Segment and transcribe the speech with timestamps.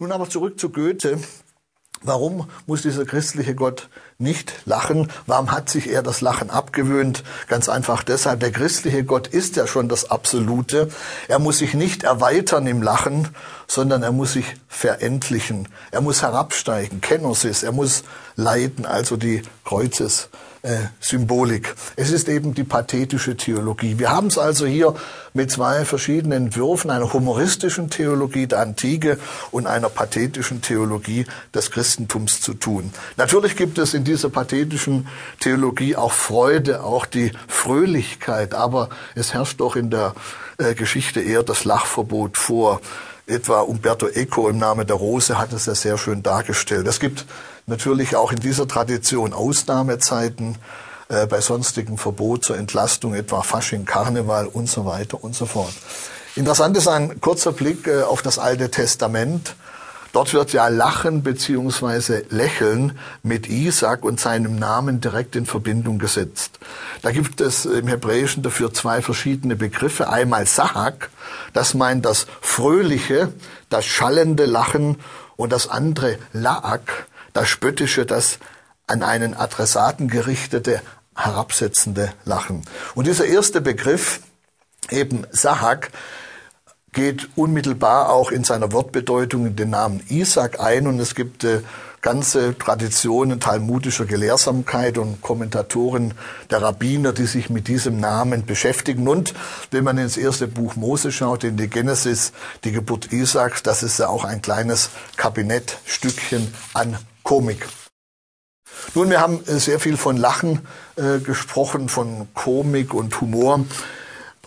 [0.00, 1.18] Nun aber zurück zu Goethe.
[2.00, 5.12] Warum muss dieser christliche Gott nicht lachen?
[5.26, 7.22] Warum hat sich er das Lachen abgewöhnt?
[7.48, 10.88] Ganz einfach deshalb, der christliche Gott ist ja schon das Absolute.
[11.28, 13.28] Er muss sich nicht erweitern im Lachen,
[13.66, 15.68] sondern er muss sich verendlichen.
[15.90, 18.04] Er muss herabsteigen, Kenosis, er muss
[18.40, 20.28] leiden, also die Kreuzes
[21.00, 21.74] Symbolik.
[21.96, 23.98] Es ist eben die pathetische Theologie.
[23.98, 24.94] Wir haben es also hier
[25.32, 29.18] mit zwei verschiedenen Entwürfen, einer humoristischen Theologie der Antike
[29.52, 31.24] und einer pathetischen Theologie
[31.54, 32.92] des Christentums zu tun.
[33.16, 35.08] Natürlich gibt es in dieser pathetischen
[35.40, 40.14] Theologie auch Freude, auch die Fröhlichkeit, aber es herrscht doch in der
[40.58, 42.82] äh, Geschichte eher das Lachverbot vor.
[43.26, 46.86] Etwa Umberto Eco im Namen der Rose hat es ja sehr schön dargestellt.
[46.86, 47.24] Es gibt
[47.70, 50.56] natürlich auch in dieser Tradition Ausnahmezeiten
[51.08, 55.72] äh, bei sonstigem Verbot zur Entlastung, etwa Fasching, Karneval und so weiter und so fort.
[56.36, 59.54] Interessant ist ein kurzer Blick äh, auf das Alte Testament.
[60.12, 66.58] Dort wird ja Lachen beziehungsweise Lächeln mit Isaac und seinem Namen direkt in Verbindung gesetzt.
[67.02, 70.08] Da gibt es im Hebräischen dafür zwei verschiedene Begriffe.
[70.08, 71.10] Einmal Sahak,
[71.52, 73.32] das meint das fröhliche,
[73.68, 74.96] das schallende Lachen
[75.36, 78.38] und das andere Laak, das spöttische, das
[78.86, 80.82] an einen Adressaten gerichtete,
[81.16, 82.64] herabsetzende Lachen.
[82.94, 84.20] Und dieser erste Begriff,
[84.90, 85.90] eben Sahak,
[86.92, 91.60] geht unmittelbar auch in seiner Wortbedeutung in den Namen Isaac ein und es gibt äh,
[92.02, 96.14] ganze Traditionen talmudischer Gelehrsamkeit und Kommentatoren
[96.50, 99.06] der Rabbiner, die sich mit diesem Namen beschäftigen.
[99.06, 99.34] Und
[99.70, 102.32] wenn man ins erste Buch Mose schaut, in die Genesis,
[102.64, 106.96] die Geburt Isaaks, das ist ja auch ein kleines Kabinettstückchen an
[107.30, 107.64] Komik.
[108.96, 113.64] Nun, wir haben äh, sehr viel von Lachen äh, gesprochen, von Komik und Humor.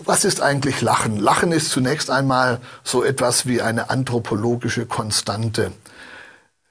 [0.03, 1.17] Was ist eigentlich Lachen?
[1.17, 5.71] Lachen ist zunächst einmal so etwas wie eine anthropologische Konstante.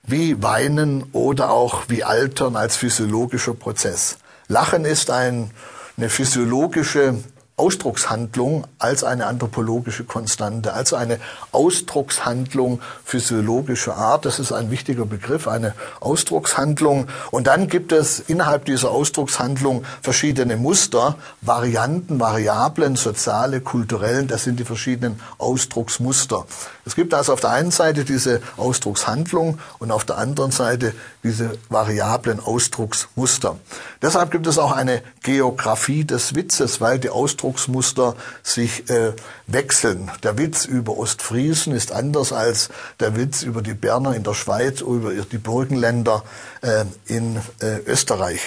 [0.02, 4.18] Wie Weinen oder auch wie Altern als physiologischer Prozess.
[4.48, 5.50] Lachen ist ein,
[5.96, 7.24] eine physiologische
[7.62, 11.20] Ausdruckshandlung als eine anthropologische Konstante, also eine
[11.52, 14.24] Ausdruckshandlung physiologischer Art.
[14.24, 17.06] Das ist ein wichtiger Begriff, eine Ausdruckshandlung.
[17.30, 24.26] Und dann gibt es innerhalb dieser Ausdruckshandlung verschiedene Muster, Varianten, Variablen, soziale, kulturellen.
[24.26, 26.44] Das sind die verschiedenen Ausdrucksmuster.
[26.84, 31.56] Es gibt also auf der einen Seite diese Ausdruckshandlung und auf der anderen Seite diese
[31.68, 33.56] variablen Ausdrucksmuster.
[34.02, 39.12] Deshalb gibt es auch eine Geografie des Witzes, weil die Ausdrucksmuster Ausdrucksmuster sich äh,
[39.46, 40.10] wechseln.
[40.22, 42.70] Der Witz über Ostfriesen ist anders als
[43.00, 46.24] der Witz über die Berner in der Schweiz oder über die Burgenländer
[46.62, 48.40] äh, in äh, Österreich.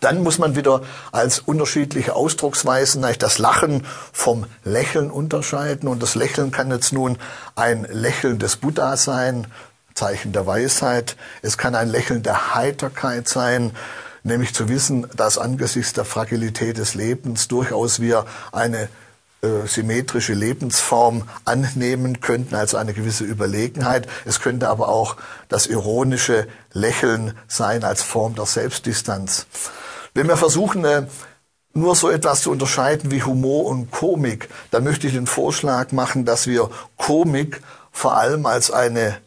[0.00, 5.88] Dann muss man wieder als unterschiedliche Ausdrucksweisen das Lachen vom Lächeln unterscheiden.
[5.88, 7.18] Und das Lächeln kann jetzt nun
[7.56, 9.46] ein Lächeln des Buddha sein,
[9.94, 11.16] Zeichen der Weisheit.
[11.42, 13.72] Es kann ein Lächeln der Heiterkeit sein,
[14.22, 18.88] nämlich zu wissen, dass angesichts der Fragilität des Lebens durchaus wir eine
[19.42, 24.06] äh, symmetrische Lebensform annehmen könnten, also eine gewisse Überlegenheit.
[24.24, 25.16] Es könnte aber auch
[25.48, 29.46] das ironische Lächeln sein als Form der Selbstdistanz.
[30.14, 31.06] Wenn wir versuchen, äh,
[31.74, 36.24] nur so etwas zu unterscheiden wie Humor und Komik, dann möchte ich den Vorschlag machen,
[36.24, 39.18] dass wir Komik vor allem als eine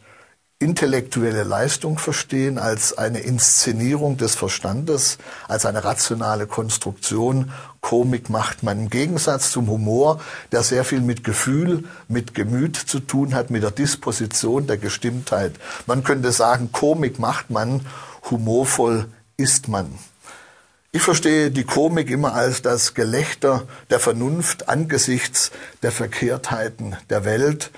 [0.58, 5.18] intellektuelle Leistung verstehen, als eine Inszenierung des Verstandes,
[5.48, 7.52] als eine rationale Konstruktion.
[7.82, 10.18] Komik macht man im Gegensatz zum Humor,
[10.52, 15.52] der sehr viel mit Gefühl, mit Gemüt zu tun hat, mit der Disposition, der Gestimmtheit.
[15.86, 17.84] Man könnte sagen, Komik macht man,
[18.30, 19.06] humorvoll
[19.36, 19.98] ist man.
[20.96, 25.50] Ich verstehe die Komik immer als das Gelächter der Vernunft angesichts
[25.82, 27.70] der Verkehrtheiten der Welt,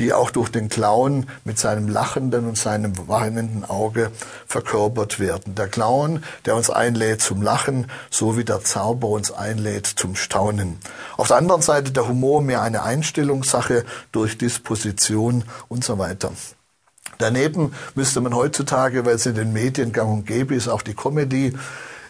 [0.00, 4.10] die auch durch den Clown mit seinem lachenden und seinem weinenden Auge
[4.48, 5.54] verkörpert werden.
[5.54, 10.80] Der Clown, der uns einlädt zum Lachen, so wie der Zauber uns einlädt zum Staunen.
[11.16, 16.32] Auf der anderen Seite der Humor mehr eine Einstellungssache durch Disposition und so weiter.
[17.18, 20.94] Daneben müsste man heutzutage, weil es in den Medien gang und gäbe ist, auch die
[20.94, 21.52] Comedy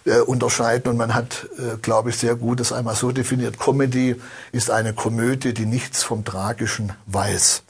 [0.05, 0.91] äh, unterscheiden.
[0.91, 3.59] Und man hat, äh, glaube ich, sehr gut das einmal so definiert.
[3.59, 4.17] Comedy
[4.53, 7.63] ist eine Komödie, die nichts vom Tragischen weiß.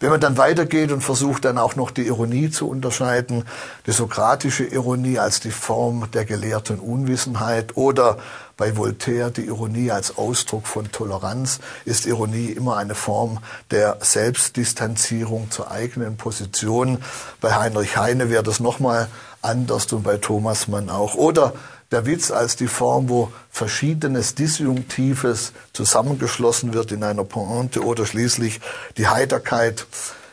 [0.00, 3.44] Wenn man dann weitergeht und versucht dann auch noch die Ironie zu unterscheiden,
[3.86, 8.18] die sokratische Ironie als die Form der gelehrten Unwissenheit oder
[8.56, 13.38] bei Voltaire die Ironie als Ausdruck von Toleranz, ist Ironie immer eine Form
[13.70, 16.98] der Selbstdistanzierung zur eigenen Position.
[17.40, 19.08] Bei Heinrich Heine wäre das nochmal
[19.42, 21.14] anders und bei Thomas Mann auch.
[21.14, 21.52] Oder
[21.94, 28.60] der Witz als die Form, wo verschiedenes Disjunktives zusammengeschlossen wird in einer Pointe oder schließlich
[28.96, 29.86] die Heiterkeit,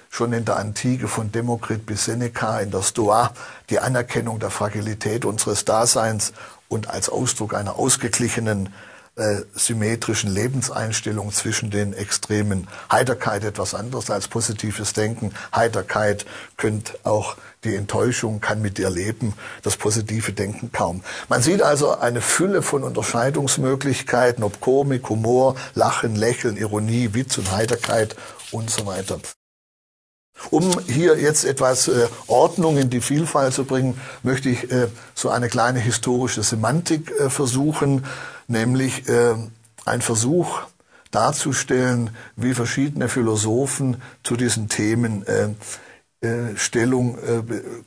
[0.10, 3.32] schon in der Antike von Demokrit bis Seneca in der Stoa
[3.70, 6.34] die Anerkennung der Fragilität unseres Daseins
[6.68, 8.74] und als Ausdruck einer ausgeglichenen
[9.16, 12.68] äh, symmetrischen Lebenseinstellung zwischen den Extremen.
[12.92, 15.34] Heiterkeit etwas anderes als positives Denken.
[15.54, 16.26] Heiterkeit
[16.58, 21.04] könnte auch die Enttäuschung kann mit dir leben, das positive Denken kaum.
[21.30, 27.52] Man sieht also eine Fülle von Unterscheidungsmöglichkeiten, ob Komik, Humor, Lachen, Lächeln, Ironie, Witz und
[27.52, 28.16] Heiterkeit
[28.52, 29.20] und so weiter.
[30.50, 35.30] Um hier jetzt etwas äh, Ordnung in die Vielfalt zu bringen, möchte ich äh, so
[35.30, 38.06] eine kleine historische Semantik äh, versuchen,
[38.52, 39.36] nämlich äh,
[39.86, 40.62] ein Versuch
[41.10, 45.50] darzustellen, wie verschiedene Philosophen zu diesen Themen äh,
[46.24, 47.42] äh, Stellung äh,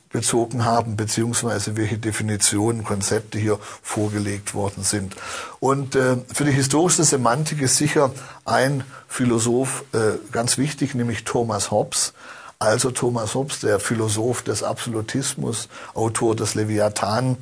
[0.09, 5.15] bezogen haben, beziehungsweise welche Definitionen, Konzepte hier vorgelegt worden sind.
[5.61, 8.11] Und äh, für die historische Semantik ist sicher
[8.43, 12.11] ein Philosoph äh, ganz wichtig, nämlich Thomas Hobbes,
[12.59, 17.37] also Thomas Hobbes, der Philosoph des Absolutismus, Autor des Leviathan,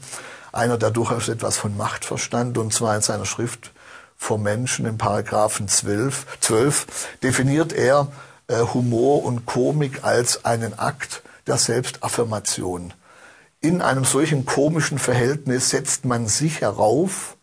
[0.54, 3.72] einer, der durchaus etwas von Macht verstand, und zwar in seiner Schrift
[4.16, 8.08] vom Menschen im Paragraphen 12, 12 definiert er
[8.48, 12.94] äh, Humor und Komik als einen Akt der Selbstaffirmation.
[13.62, 17.38] In einem solchen komischen Verhältnis setzt man sich herauf,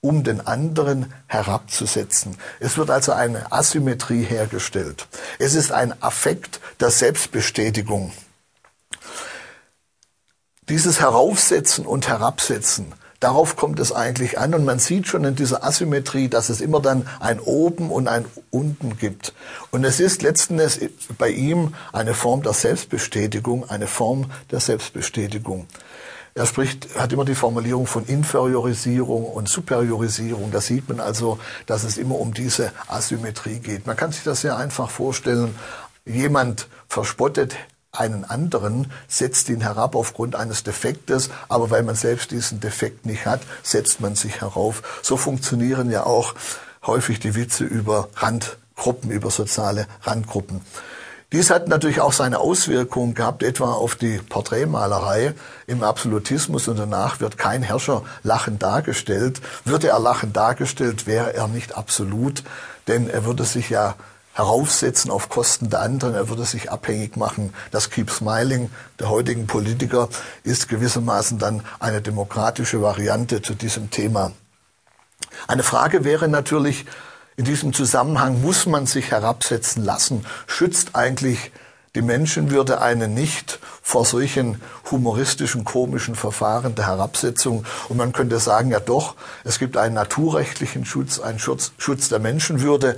[0.00, 2.36] um den anderen herabzusetzen.
[2.58, 5.06] Es wird also eine Asymmetrie hergestellt.
[5.38, 8.12] Es ist ein Affekt der Selbstbestätigung.
[10.70, 14.54] Dieses Heraufsetzen und Herabsetzen, darauf kommt es eigentlich an.
[14.54, 18.24] Und man sieht schon in dieser Asymmetrie, dass es immer dann ein Oben und ein
[18.50, 19.34] Unten gibt.
[19.72, 20.78] Und es ist letzten Endes
[21.18, 25.66] bei ihm eine Form der Selbstbestätigung, eine Form der Selbstbestätigung.
[26.36, 30.52] Er spricht, hat immer die Formulierung von Inferiorisierung und Superiorisierung.
[30.52, 33.88] Da sieht man also, dass es immer um diese Asymmetrie geht.
[33.88, 35.56] Man kann sich das sehr einfach vorstellen.
[36.04, 37.56] Jemand verspottet
[37.92, 43.26] einen anderen, setzt ihn herab aufgrund eines Defektes, aber weil man selbst diesen Defekt nicht
[43.26, 44.82] hat, setzt man sich herauf.
[45.02, 46.34] So funktionieren ja auch
[46.86, 50.60] häufig die Witze über Randgruppen, über soziale Randgruppen.
[51.32, 55.34] Dies hat natürlich auch seine Auswirkungen gehabt, etwa auf die Porträtmalerei
[55.68, 59.40] im Absolutismus und danach wird kein Herrscher lachend dargestellt.
[59.64, 62.42] Würde er lachend dargestellt, wäre er nicht absolut,
[62.88, 63.94] denn er würde sich ja
[64.40, 67.52] heraufsetzen auf Kosten der anderen, er würde sich abhängig machen.
[67.70, 70.08] Das Keep Smiling der heutigen Politiker
[70.42, 74.32] ist gewissermaßen dann eine demokratische Variante zu diesem Thema.
[75.46, 76.86] Eine Frage wäre natürlich,
[77.36, 80.26] in diesem Zusammenhang muss man sich herabsetzen lassen.
[80.46, 81.52] Schützt eigentlich
[81.94, 87.64] die Menschenwürde einen nicht vor solchen humoristischen, komischen Verfahren der Herabsetzung.
[87.88, 92.20] Und man könnte sagen, ja doch, es gibt einen naturrechtlichen Schutz, einen Schutz, Schutz der
[92.20, 92.96] Menschenwürde,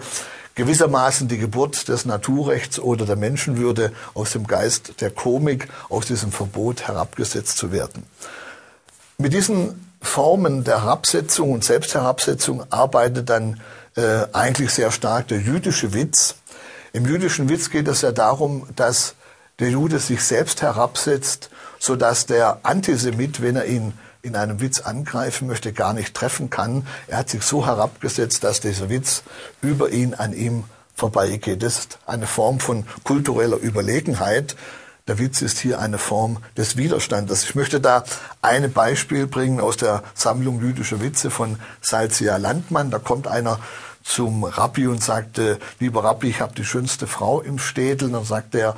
[0.54, 6.32] gewissermaßen die Geburt des Naturrechts oder der Menschenwürde aus dem Geist der Komik, aus diesem
[6.32, 8.04] Verbot herabgesetzt zu werden.
[9.18, 13.60] Mit diesen Formen der Herabsetzung und Selbstherabsetzung arbeitet dann
[13.96, 16.34] äh, eigentlich sehr stark der jüdische Witz.
[16.92, 19.14] Im jüdischen Witz geht es ja darum, dass
[19.58, 21.50] der Jude sich selbst herabsetzt,
[21.82, 23.92] so dass der Antisemit, wenn er ihn
[24.22, 26.86] in einem Witz angreifen möchte, gar nicht treffen kann.
[27.08, 29.24] Er hat sich so herabgesetzt, dass dieser Witz
[29.62, 30.62] über ihn an ihm
[30.94, 31.64] vorbeigeht.
[31.64, 34.54] Das ist eine Form von kultureller Überlegenheit.
[35.08, 37.42] Der Witz ist hier eine Form des Widerstandes.
[37.42, 38.04] Ich möchte da
[38.42, 42.92] ein Beispiel bringen aus der Sammlung jüdischer Witze von Salzia Landmann.
[42.92, 43.58] Da kommt einer
[44.04, 48.06] zum Rabbi und sagte, lieber Rabbi, ich habe die schönste Frau im Städel.
[48.06, 48.76] Und dann sagt er,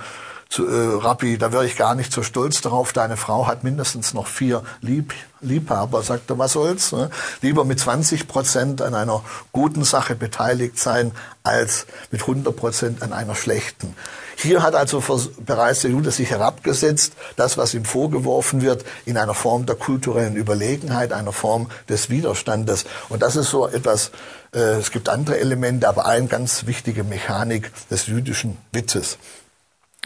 [0.55, 4.15] zu, äh, Rabbi, da wäre ich gar nicht so stolz darauf, deine Frau hat mindestens
[4.15, 6.93] noch vier Lieb Liebhaber, sagt er, was soll's?
[6.93, 7.11] Ne?
[7.43, 13.13] Lieber mit 20 Prozent an einer guten Sache beteiligt sein, als mit 100 Prozent an
[13.13, 13.95] einer schlechten.
[14.37, 15.03] Hier hat also
[15.45, 20.37] bereits der Jude sich herabgesetzt, das, was ihm vorgeworfen wird, in einer Form der kulturellen
[20.37, 22.85] Überlegenheit, einer Form des Widerstandes.
[23.09, 24.13] Und das ist so etwas,
[24.55, 29.19] äh, es gibt andere Elemente, aber eine ganz wichtige Mechanik des jüdischen Witzes.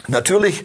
[0.07, 0.63] Natürlich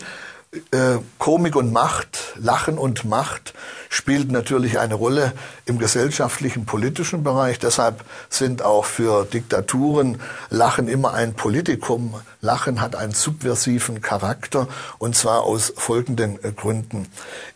[0.71, 3.55] äh, Komik und Macht, Lachen und Macht
[3.89, 5.33] spielt natürlich eine Rolle
[5.67, 7.59] im gesellschaftlichen, politischen Bereich.
[7.59, 12.21] Deshalb sind auch für Diktaturen Lachen immer ein Politikum.
[12.45, 17.09] Lachen hat einen subversiven Charakter und zwar aus folgenden äh, Gründen.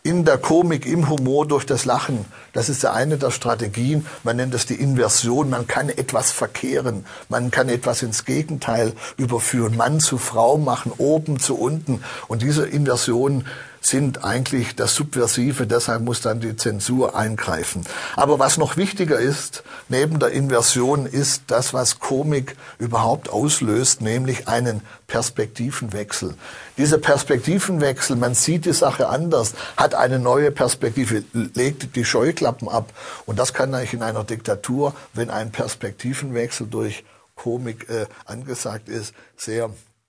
[0.02, 4.06] In der Komik, im Humor durch das Lachen, das ist eine der Strategien.
[4.24, 5.50] Man nennt es die Inversion.
[5.50, 7.04] Man kann etwas verkehren.
[7.28, 9.76] Man kann etwas ins Gegenteil überführen.
[9.76, 12.02] Mann zu Frau machen, oben zu unten.
[12.26, 13.46] Und diese Inversion
[13.80, 17.84] sind eigentlich das Subversive, deshalb muss dann die Zensur eingreifen.
[18.16, 24.48] Aber was noch wichtiger ist, neben der Inversion, ist das, was Komik überhaupt auslöst, nämlich
[24.48, 26.34] einen Perspektivenwechsel.
[26.76, 32.92] Dieser Perspektivenwechsel, man sieht die Sache anders, hat eine neue Perspektive, legt die Scheuklappen ab.
[33.26, 37.04] Und das kann eigentlich in einer Diktatur, wenn ein Perspektivenwechsel durch
[37.34, 39.70] Komik äh, angesagt ist, sehr